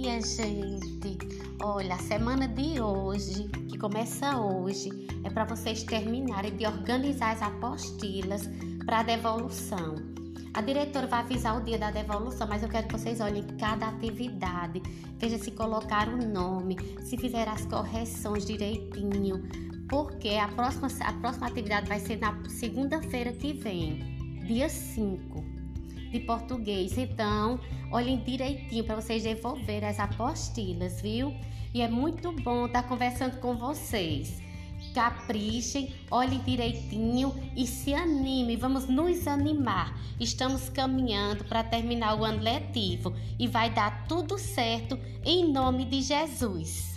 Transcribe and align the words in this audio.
minha 0.00 0.20
gente. 0.22 1.18
Olha, 1.62 1.94
a 1.94 1.98
semana 1.98 2.48
de 2.48 2.80
hoje, 2.80 3.48
que 3.68 3.76
começa 3.76 4.38
hoje, 4.38 4.88
é 5.24 5.28
para 5.28 5.44
vocês 5.44 5.82
terminarem 5.82 6.56
de 6.56 6.66
organizar 6.66 7.32
as 7.32 7.42
apostilas 7.42 8.48
para 8.86 9.00
a 9.00 9.02
devolução. 9.02 9.96
A 10.54 10.62
diretora 10.62 11.06
vai 11.06 11.20
avisar 11.20 11.58
o 11.58 11.62
dia 11.62 11.78
da 11.78 11.90
devolução, 11.90 12.46
mas 12.48 12.62
eu 12.62 12.68
quero 12.70 12.88
que 12.88 12.98
vocês 12.98 13.20
olhem 13.20 13.46
cada 13.58 13.88
atividade, 13.88 14.80
veja 15.18 15.36
se 15.36 15.50
colocaram 15.50 16.14
o 16.14 16.26
nome, 16.26 16.78
se 17.02 17.18
fizeram 17.18 17.52
as 17.52 17.66
correções 17.66 18.46
direitinho, 18.46 19.46
porque 19.86 20.30
a 20.30 20.48
próxima, 20.48 20.88
a 21.04 21.12
próxima 21.12 21.46
atividade 21.46 21.86
vai 21.86 22.00
ser 22.00 22.18
na 22.18 22.42
segunda-feira 22.48 23.32
que 23.32 23.52
vem, 23.52 23.98
dia 24.46 24.68
5 24.70 25.59
de 26.10 26.20
português. 26.20 26.98
Então, 26.98 27.60
olhem 27.90 28.18
direitinho 28.22 28.84
para 28.84 28.96
vocês 28.96 29.22
devolverem 29.22 29.88
as 29.88 29.98
apostilas, 29.98 31.00
viu? 31.00 31.34
E 31.72 31.80
é 31.80 31.88
muito 31.88 32.32
bom 32.32 32.66
estar 32.66 32.82
conversando 32.82 33.38
com 33.40 33.56
vocês. 33.56 34.40
Caprichem, 34.94 35.92
olhem 36.10 36.40
direitinho 36.40 37.34
e 37.56 37.66
se 37.66 37.94
animem. 37.94 38.56
Vamos 38.56 38.88
nos 38.88 39.26
animar. 39.26 39.96
Estamos 40.18 40.68
caminhando 40.68 41.44
para 41.44 41.62
terminar 41.62 42.18
o 42.18 42.24
ano 42.24 42.42
letivo 42.42 43.14
e 43.38 43.46
vai 43.46 43.70
dar 43.70 44.06
tudo 44.08 44.36
certo 44.38 44.98
em 45.24 45.52
nome 45.52 45.84
de 45.84 46.02
Jesus. 46.02 46.89